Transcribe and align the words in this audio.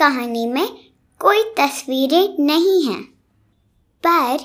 कहानी 0.00 0.46
में 0.46 0.68
कोई 1.18 1.42
तस्वीरें 1.42 2.44
नहीं 2.44 2.84
हैं। 2.84 3.02
पर 4.06 4.38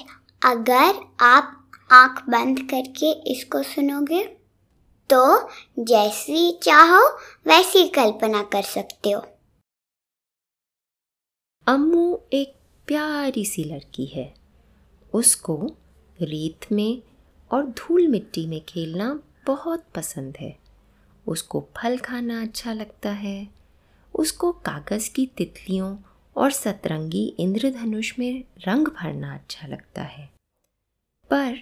अगर 0.46 1.16
आप 1.26 1.72
आँख 1.92 2.24
बंद 2.30 2.60
करके 2.60 3.12
इसको 3.32 3.64
सुनोगे 3.64 4.24
तो 5.10 5.50
जैसी 5.80 6.60
चाहो 6.64 7.18
वैसी 7.48 7.88
कल्पना 7.88 8.44
कर 8.44 8.62
सकते 8.62 9.12
हो। 9.12 9.22
अम्मू 11.68 12.22
एक 12.34 12.54
प्यारी 12.88 13.46
सी 13.46 13.64
लड़की 13.64 14.06
है। 14.06 14.34
उसको 15.14 15.72
रेत 16.22 16.72
में 16.72 17.02
और 17.52 17.66
धूल 17.66 18.08
मिट्टी 18.08 18.48
में 18.48 18.66
खेलना 18.66 19.20
बहुत 19.48 19.86
पसंद 19.96 20.38
है। 20.38 20.58
उसको 21.28 21.68
फल 21.78 21.98
खाना 21.98 22.42
अच्छा 22.42 22.74
लगता 22.74 23.10
है। 23.10 23.65
उसको 24.16 24.52
कागज़ 24.52 25.10
की 25.14 25.26
तितलियों 25.26 25.98
और 26.36 26.52
सतरंगी 26.52 27.36
इंद्रधनुष 27.40 28.20
में 28.20 28.44
रंग 28.60 28.88
भरना 28.88 29.34
अच्छा 29.34 29.68
लगता 29.68 30.02
है। 30.02 30.30
पर 31.30 31.58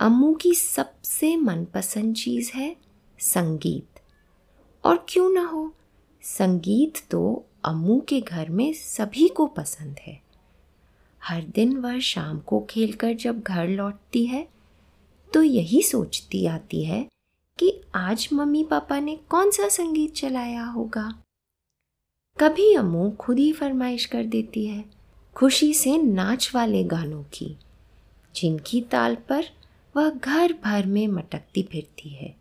अम्मू 0.00 0.34
की 0.34 0.54
सबसे 0.54 1.36
मनपसंद 1.36 2.16
चीज़ 2.16 2.52
है 2.54 2.76
संगीत। 3.18 4.00
और 4.84 5.06
क्यों 5.08 5.30
ना 5.30 5.44
हो? 5.44 5.74
संगीत 6.22 7.06
तो 7.10 7.46
अम्मू 7.64 8.00
के 8.08 8.20
घर 8.20 8.48
में 8.48 8.72
सभी 8.72 9.28
को 9.28 9.46
पसंद 9.46 9.96
है। 10.00 10.20
हर 11.24 11.42
दिन 11.42 11.76
वह 11.76 11.98
शाम 11.98 12.38
को 12.38 12.66
खेलकर 12.70 13.14
जब 13.14 13.40
घर 13.40 13.68
लौटती 13.68 14.26
है 14.26 14.48
तो 15.34 15.42
यही 15.42 15.82
सोचती 15.82 16.46
आती 16.46 16.84
है 16.84 17.08
कि 17.58 17.80
आज 17.94 18.28
मम्मी 18.32 18.64
पापा 18.64 19.00
ने 19.00 19.16
कौन 19.16 19.50
सा 19.50 19.68
संगीत 19.68 20.14
चलाया 20.14 20.64
होगा। 20.64 21.22
कभी 22.38 22.74
अम्मू 22.74 23.10
खुद 23.10 23.38
ही 23.38 23.52
फरमाइश 23.52 24.04
कर 24.04 24.24
देती 24.24 24.66
है, 24.66 24.84
खुशी 25.34 25.74
से 25.74 25.96
नाच 25.98 26.50
वाले 26.54 26.84
गानों 26.84 27.22
की। 27.22 27.56
जिनकी 28.36 28.80
ताल 28.80 29.14
पर 29.14 29.44
वह 29.96 30.10
घर 30.10 30.52
भर 30.64 30.86
में 30.86 31.06
मटकती 31.08 31.62
फिरती 31.62 32.08
है। 32.08 32.34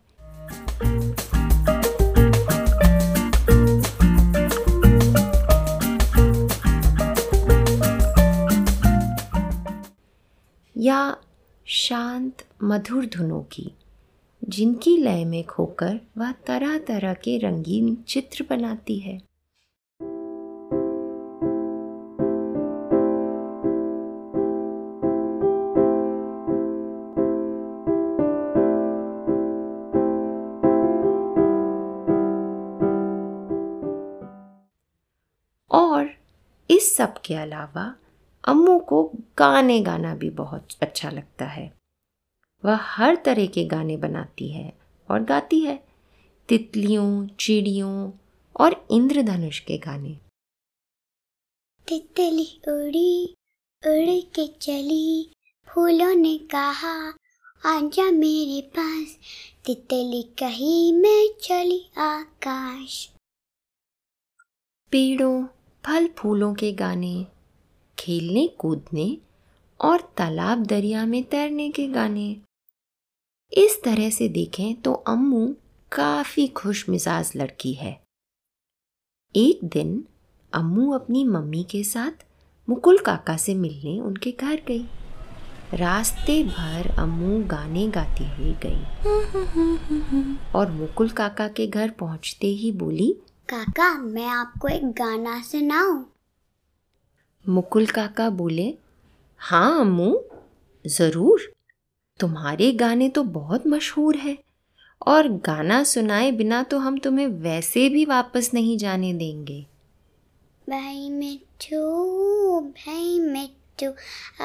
या 10.78 11.18
शांत, 11.66 12.46
मधुर 12.64 13.06
धुनों 13.06 13.42
की, 13.42 13.72
जिनकी 14.50 14.98
लय 14.98 15.26
में 15.26 15.44
खोकर 15.44 16.00
वह 16.18 16.32
तरह 16.32 16.78
तरह 16.78 17.14
के 17.14 17.38
रंगीन 17.38 17.96
चित्र 18.08 18.46
बनाती 18.50 19.00
है। 19.00 19.29
इस 37.00 37.06
सब 37.06 37.22
के 37.22 37.34
अलावा 37.34 37.96
अम्मू 38.48 38.80
को 38.80 39.12
गाने 39.38 39.82
गाना 39.82 40.16
भी 40.16 40.30
बहुत 40.30 40.68
अच्छा 40.82 41.10
लगता 41.10 41.46
है। 41.46 41.74
वह 42.66 42.76
हर 42.76 43.16
तरह 43.16 43.46
के 43.46 43.66
गाने 43.66 43.98
बनाती 43.98 44.52
है 44.52 44.78
और 45.12 45.24
गाती 45.24 45.60
है। 45.60 45.88
तितलियों 46.50 47.28
चिड़ियों 47.28 48.12
और 48.60 48.88
इंद्रधनुष 48.92 49.60
के 49.60 49.78
गाने। 49.78 50.20
तितली 51.88 52.62
उड़ी 52.68 53.36
उड़ 53.88 54.30
के 54.36 54.48
चली 54.48 55.32
फूलों 55.68 56.16
ने 56.16 56.38
कहा 56.38 57.10
आजा 57.66 58.12
मेरे 58.12 58.62
पास 58.62 59.18
तितली 59.66 60.24
कही 60.24 60.92
मैं 60.92 61.40
चली 61.42 61.92
आकाश। 61.98 63.10
पेड़ों 64.92 65.59
फल 65.90 66.08
फूलों 66.18 66.54
के 66.54 66.72
गाने, 66.72 67.26
खेलने, 68.00 68.48
कूदने 68.48 69.18
और 69.80 70.14
तालाब 70.18 70.64
दरिया 70.64 71.06
में 71.06 71.24
तैरने 71.24 71.70
के 71.70 71.88
गाने। 71.88 72.36
इस 73.54 73.82
तरह 73.84 74.10
से 74.10 74.30
देखें 74.30 74.82
तो 74.82 74.94
अम्मू 74.94 75.56
काफ़ी 75.92 76.48
खुश 76.48 76.90
मिजाज 76.90 77.32
लड़की 77.36 77.74
है। 77.74 78.04
एक 79.36 79.66
दिन 79.66 80.04
अम्मू 80.54 80.92
अपनी 80.92 81.24
मम्मी 81.24 81.64
के 81.64 81.84
साथ 81.84 82.26
मुकुल 82.70 82.98
काका 82.98 83.38
से 83.38 83.56
मिलने 83.56 84.00
उनके 84.00 84.32
घर 84.32 84.62
गई। 84.68 84.86
रास्ते 85.74 86.44
भर 86.44 86.96
अम्मू 87.00 87.44
गाने 87.46 87.88
गाती 87.88 88.30
हुई 88.30 88.54
गई। 88.66 88.84
और 90.56 90.72
मुकुल 90.72 91.10
काका 91.10 91.48
के 91.48 91.68
घर 91.68 91.90
पहुँचते 91.90 92.48
ही 92.48 92.72
बोली 92.72 93.16
काका 93.50 93.94
मैं 93.98 94.26
आपको 94.28 94.68
एक 94.68 94.86
गाना 94.92 95.42
सुनाऊं? 95.42 96.04
मुकुल 97.46 97.86
काका 97.86 98.30
बोले 98.30 98.66
हाँ 99.42 99.80
अम्मू 99.80 100.10
ज़रूर। 100.86 101.54
तुम्हारे 102.20 102.72
गाने 102.72 103.10
तो 103.10 103.24
बहुत 103.24 103.68
मशहूर 103.68 104.16
है 104.16 104.38
और 105.08 105.28
गाना 105.46 105.84
सुनाए 105.84 106.32
बिना 106.32 106.62
तो 106.64 106.78
हम 106.78 106.98
तुम्हें 106.98 107.28
वैसे 107.28 107.88
भी 107.90 108.06
वापस 108.06 108.52
नहीं 108.54 108.78
जाने 108.78 109.14
देंगे। 109.14 109.62
भाई 110.70 111.10
मिट्टू 111.10 111.82
भाई 112.62 113.20
मिट्टू 113.20 113.92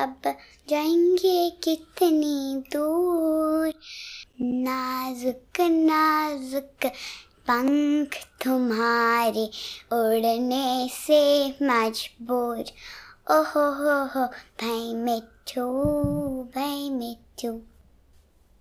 अब 0.01 0.35
जाएँगे 0.69 1.51
कितनी 1.65 2.65
दूर? 2.73 3.73
नाजुक 4.43 5.61
नाजुक 5.61 6.91
पंख 7.47 8.17
तुम्हारे 8.45 9.47
उड़ने 9.93 10.89
से 10.93 11.49
मजबूर। 11.63 12.61
ओहो, 13.31 13.65
हो 13.75 13.97
हो 14.07 14.27
भाई 14.61 14.95
मिट्टू 14.95 15.65
भाई 16.55 16.89
मिट्टू 16.91 17.53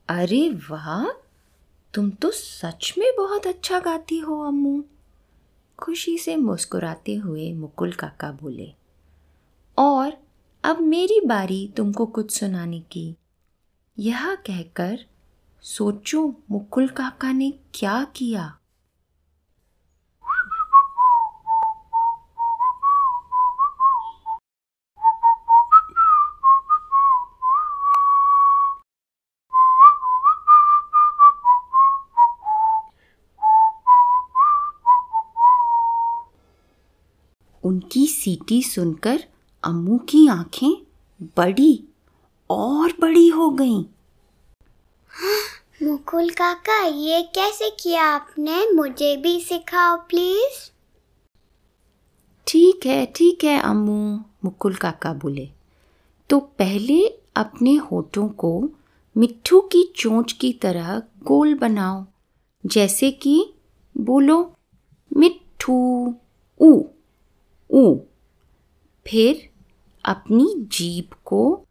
अरे 0.10 0.50
वाह, 0.70 1.06
तुम 1.94 2.10
तो 2.12 2.32
सच 2.32 2.94
में 2.98 3.12
बहुत 3.18 3.48
अच्छा 3.48 3.80
गाती 3.80 4.18
हो 4.20 4.40
अम्मू। 4.42 4.84
खुशी 5.80 6.18
से 6.18 6.36
मुस्कुराते 6.36 7.16
हुए 7.16 7.52
मुकुल 7.54 7.92
काका 7.94 8.32
बोले, 8.32 8.72
और 9.78 10.18
अब 10.64 10.82
मेरी 10.82 11.20
बारी 11.26 11.68
तुमको 11.78 12.06
कुछ 12.06 12.32
सुनाने 12.32 12.80
की। 12.92 13.16
यह 13.98 14.34
कहकर 14.36 15.00
सोचो 15.64 16.28
मुकुल 16.52 16.88
काका 16.90 17.32
ने 17.32 17.52
क्या 17.74 18.04
किया? 18.16 18.58
उनकी 37.64 38.08
सीटी 38.08 38.62
सुनकर 38.64 39.24
अम्मू 39.64 39.98
की 39.98 40.28
आँखें 40.28 40.74
बड़ी 41.38 41.84
और 42.50 42.94
बड़ी 43.02 43.28
हो 43.28 43.50
गईं। 43.50 43.84
मुकुल 45.84 46.30
काका 46.30 46.86
ये 46.86 47.22
कैसे 47.22 47.70
किया 47.70 48.04
आपने? 48.04 48.72
मुझे 48.72 49.18
भी 49.18 49.40
सिखाओ 49.40 49.98
प्लीज़ 49.98 50.72
ठीक 52.48 52.86
है 52.86 53.06
ठीक 53.06 53.44
है 53.44 53.60
अम्मू 53.60 54.20
मुकुल 54.46 54.76
काका 54.76 55.14
बोले। 55.14 55.50
तो 56.30 56.40
पहले 56.40 57.08
अपने 57.36 57.76
होठों 57.76 58.28
को 58.30 58.70
मिट्ठू 59.18 59.62
की 59.62 59.94
चोंच 59.96 60.32
की 60.32 60.54
तरह 60.54 61.00
गोल 61.24 61.54
बनाओ 61.56 62.06
जैसे 62.66 63.12
कि 63.12 63.54
बोलो 63.98 64.56
मिट्ठू 65.18 66.16
ऊ। 66.60 66.84
ऊ। 67.74 67.96
फिर 69.08 69.50
अपनी 70.06 70.56
जीभ 70.58 71.16
को 71.26 71.68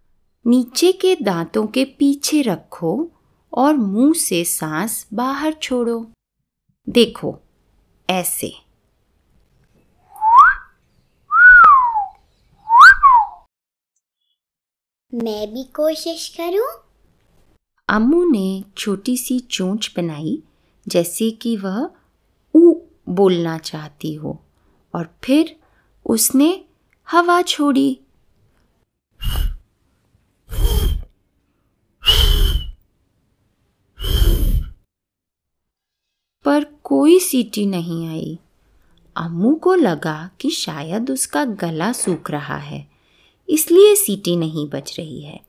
नीचे 0.47 0.93
के 0.93 1.17
दांतों 1.17 1.67
के 1.67 1.85
पीछे 1.85 2.43
रखो 2.43 3.11
और 3.53 3.75
मुँह 3.75 4.13
से 4.13 4.45
सांस 4.45 5.07
बाहर 5.15 5.53
छोड़ो। 5.53 6.11
देखो 6.89 7.39
ऐसे। 8.11 8.53
मैं 15.15 15.55
भी 15.55 15.65
कोशिश 15.65 16.29
करूँ। 16.29 16.69
अम्मू 17.89 18.25
ने 18.25 18.65
छोटी 18.77 19.17
सी 19.17 19.41
चोंच 19.41 19.95
बनाई 19.97 20.43
जैसे 20.89 21.31
कि 21.31 21.57
वह 21.57 21.91
ऊ 22.55 22.81
बोलना 23.09 23.59
चाहती 23.59 24.15
हो 24.15 24.45
और 24.95 25.15
फिर 25.25 25.62
उसने 26.07 26.65
हवा 27.09 27.41
छोड़ी। 27.43 27.99
पर 36.45 36.65
कोई 36.85 37.19
सीटी 37.21 37.67
नहीं 37.67 38.07
आई। 38.09 38.39
अम्मू 39.17 39.55
को 39.55 39.75
लगा 39.75 40.31
कि 40.41 40.51
शायद 40.51 41.11
उसका 41.11 41.45
गला 41.45 41.93
सूख 41.93 42.31
रहा 42.31 42.57
है, 42.57 42.87
इसलिए 43.49 43.95
सीटी 43.97 44.37
नहीं 44.37 44.69
बज 44.69 44.95
रही 44.99 45.23
है। 45.23 45.41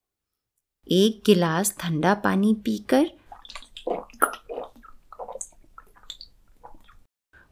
एक 0.88 1.22
गिलास 1.26 1.76
ठंडा 1.80 2.14
पानी 2.14 2.54
पीकर 2.66 3.12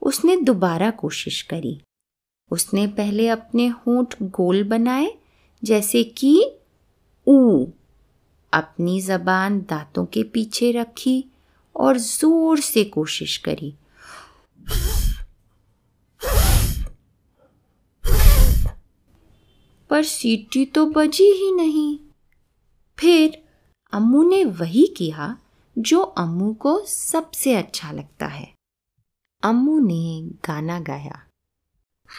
उसने 0.02 0.36
दोबारा 0.38 0.92
कोशिश 0.92 1.42
करी। 1.42 1.80
उसने 2.52 2.88
पहले 2.88 3.28
अपने 3.28 3.68
होंठ 3.68 4.16
गोल 4.22 4.64
बनाए, 4.64 5.14
जैसे 5.64 6.04
कि 6.04 6.52
ऊ। 7.28 7.68
अपनी 8.54 9.02
जबान 9.02 9.60
दांतों 9.60 10.06
के 10.06 10.24
पीछे 10.24 10.72
रखी 10.72 11.26
और 11.76 11.98
ज़ोर 11.98 12.60
से 12.60 12.84
कोशिश 12.84 13.38
करी। 13.38 13.76
पर 19.90 20.04
सीटी 20.04 20.66
तो 20.66 20.86
बजी 20.86 21.32
ही 21.32 21.52
नहीं। 21.52 22.00
फिर 23.00 23.44
अम्मू 23.94 24.30
ने 24.30 24.46
वही 24.46 24.88
किया 24.98 25.38
जो 25.78 26.00
अम्मू 26.02 26.54
को 26.54 26.86
सबसे 26.86 27.54
अच्छा 27.56 27.92
लगता 27.92 28.26
है। 28.26 28.54
अम्मू 29.44 29.80
ने 29.80 30.22
गाना 30.22 30.80
गाया। 30.80 31.31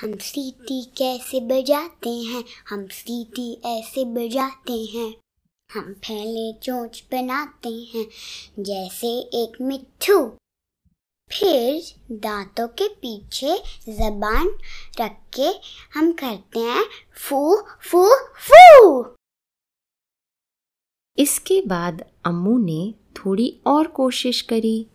हम 0.01 0.17
सीटी 0.17 0.85
कैसे 0.85 1.41
बजाते 1.41 2.11
हैं? 2.11 2.45
हम 2.69 2.87
सीटी 2.87 3.61
ऐसे 3.65 4.05
बजाते 4.05 4.73
हैं। 4.73 5.15
हम 5.73 5.95
फैले 5.95 6.53
चोंच 6.53 7.05
बनाते 7.13 7.69
हैं, 7.69 8.07
जैसे 8.63 9.07
एक 9.19 9.61
मिट्ठू। 9.61 10.37
फिर 11.33 11.83
दांतों 12.13 12.69
के 12.69 12.89
पीछे 12.89 13.59
जबान 13.89 14.49
रख 15.01 15.17
के 15.35 15.49
हम 15.95 16.13
करते 16.13 16.61
हैं 16.61 16.85
फू 17.17 17.57
फू 17.91 18.09
फू। 18.49 19.05
इसके 21.19 21.63
बाद 21.67 22.05
अम्मू 22.25 22.59
ने 22.59 22.95
थोड़ी 23.17 23.61
और 23.67 23.87
कोशिश 23.87 24.41
करी। 24.41 24.87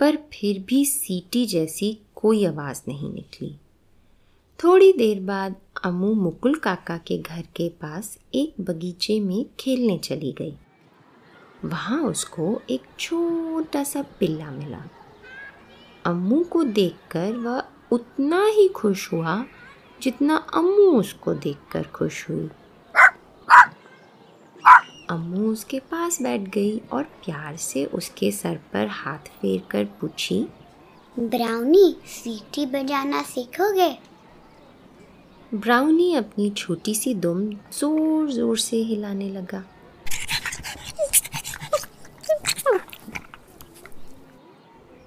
पर 0.00 0.16
फिर 0.16 0.58
भी 0.58 0.84
सीटी 0.84 1.46
जैसी 1.46 1.98
कोई 2.16 2.44
आवाज़ 2.44 2.82
नहीं 2.88 3.12
निकली। 3.12 3.56
थोड़ी 4.64 4.92
देर 4.92 5.20
बाद 5.20 5.56
अम्मू 5.84 6.14
मुकुल 6.14 6.54
काका 6.54 6.98
के 6.98 7.18
घर 7.18 7.42
के 7.56 7.68
पास 7.68 8.18
एक 8.34 8.54
बगीचे 8.60 9.20
में 9.20 9.46
खेलने 9.60 9.98
चली 9.98 10.32
गई। 10.32 10.54
वहाँ 11.64 12.02
उसको 12.02 12.62
एक 12.70 12.82
छोटा 12.98 13.84
सा 13.84 14.02
पिल्ला 14.02 14.50
मिला। 14.50 14.82
अम्मू 16.04 16.44
को 16.44 16.64
देखकर 16.64 17.36
वह 17.36 17.64
उतना 17.92 18.46
ही 18.46 18.68
खुश 18.68 19.12
हुआ 19.12 19.44
जितना 20.02 20.36
अम्मू 20.36 20.98
उसको 21.00 21.34
देखकर 21.34 21.82
खुश 21.82 22.30
हुई। 22.30 22.50
अम्मू 25.10 25.50
उसके 25.52 25.78
पास 25.90 26.20
बैठ 26.22 26.40
गई 26.54 26.80
और 26.92 27.02
प्यार 27.24 27.56
से 27.56 27.84
उसके 27.84 28.30
सर 28.32 28.56
पर 28.72 28.86
हाथ 28.88 29.28
फेर 29.40 29.62
कर 29.70 29.84
पूछी 30.00 30.46
ब्राउनी 31.16 31.94
सीटी 32.06 32.66
बजाना 32.66 33.22
सीखोगे? 33.22 33.90
ब्राउनी 35.52 36.12
अपनी 36.14 36.48
छोटी 36.50 36.94
सी 36.94 37.14
दुम 37.16 37.42
ज़ोर 37.72 38.30
ज़ोर 38.32 38.58
से 38.58 38.76
हिलाने 38.82 39.28
लगा। 39.30 39.62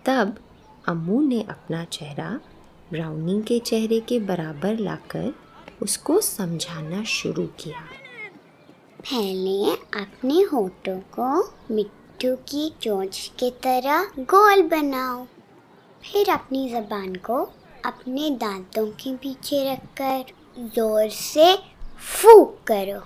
तब 0.05 0.35
अम्मू 0.87 1.21
ने 1.21 1.41
अपना 1.49 1.83
चेहरा 1.91 2.29
ब्राउनी 2.91 3.41
के 3.41 3.59
चेहरे 3.59 3.99
के 3.99 4.19
बराबर 4.21 4.79
लाकर 4.79 5.33
उसको 5.81 6.21
समझाना 6.21 7.03
शुरू 7.09 7.45
किया। 7.59 7.83
पहले 9.03 9.71
अपने 10.01 10.41
होठों 10.43 10.97
को 11.15 11.25
मिट्टू 11.71 12.35
की 12.49 12.69
चोंच 12.81 13.17
की 13.39 13.49
तरह 13.63 14.03
गोल 14.21 14.61
बनाओ। 14.69 15.25
फिर 16.03 16.29
अपनी 16.29 16.67
जबान 16.69 17.15
को 17.25 17.37
अपने 17.85 18.29
दांतों 18.37 18.85
के 18.93 19.15
पीछे 19.15 19.63
रखकर 19.71 20.31
ज़ोर 20.75 21.09
से 21.11 21.55
फूक 22.11 22.55
करो। 22.67 22.99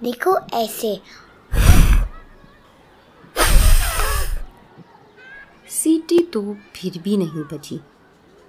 देखो 0.00 0.36
ऐसे। 0.54 0.94
सीटी 5.70 6.18
तो 6.32 6.42
फिर 6.74 6.98
भी 6.98 7.16
नहीं 7.16 7.44
बची, 7.52 7.76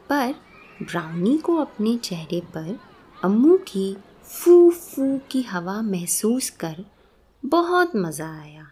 पर 0.09 0.33
ब्राउनी 0.81 1.38
को 1.38 1.56
अपने 1.57 1.95
चेहरे 2.00 2.41
पर 2.53 2.77
अम्मू 3.21 3.57
की 3.68 3.95
फू 4.27 4.71
फू 4.71 5.19
की 5.31 5.41
हवा 5.41 5.81
महसूस 5.81 6.50
कर 6.50 6.85
बहुत 7.45 7.91
मज़ा 7.95 8.41
आया। 8.41 8.71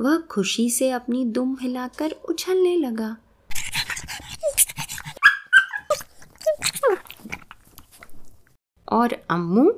वह 0.00 0.18
खुशी 0.18 0.70
से 0.70 0.90
अपनी 0.90 1.24
दुम 1.24 1.56
हिलाकर 1.60 2.10
उछलने 2.10 2.76
लगा। 2.76 3.16
और 8.92 9.12
अम्मू? 9.30 9.70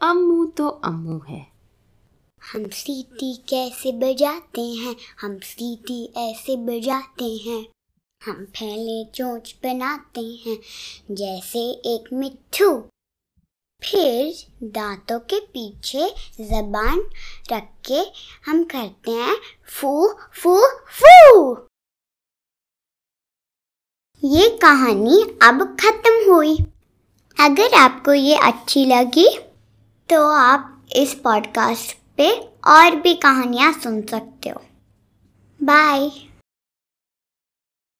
अम्मू 0.00 0.44
तो 0.44 0.68
अम्मू 0.68 1.20
है। 1.28 1.46
हम 2.52 2.68
सीटी 2.68 3.36
कैसे 3.36 3.92
बजाते 3.92 4.60
हैं? 4.60 4.96
हम 5.20 5.38
सीटी 5.38 6.12
ऐसे 6.16 6.56
बजाते 6.56 7.36
हैं। 7.36 7.66
हम 8.26 8.44
फैले 8.44 9.04
चोंच 9.04 9.56
बनाते 9.62 10.20
हैं, 10.20 10.58
जैसे 11.10 11.58
एक 11.60 12.04
मिट्ठू। 12.12 12.88
फिर 13.84 14.34
दांतों 14.62 15.18
के 15.20 15.40
पीछे 15.40 16.08
जबान 16.40 16.98
रख 17.52 17.68
के 17.86 18.00
हम 18.46 18.64
करते 18.64 19.10
हैं 19.10 19.36
फू 19.68 20.08
फू 20.42 20.56
फू। 20.98 21.52
ये 24.24 24.48
कहानी 24.62 25.22
अब 25.42 25.62
खत्म 25.80 26.32
हुई। 26.32 26.56
अगर 27.40 27.74
आपको 27.74 28.12
ये 28.12 28.34
अच्छी 28.34 28.84
लगी 28.84 29.28
तो 30.08 30.22
आप 30.32 30.86
इस 30.96 31.14
पॉडकास्ट 31.14 31.96
पे 32.16 32.30
और 32.66 32.96
भी 32.96 33.14
कहानियाँ 33.14 33.72
सुन 33.72 34.00
सकते 34.02 34.48
हो। 34.48 34.62
बाय 35.60 36.10